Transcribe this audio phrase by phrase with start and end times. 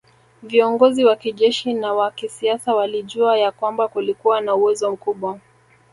[0.43, 5.39] Viongozi wa kijeshi na wa kisiasa walijua ya kwamba kulikuwa na uwezo mkubwa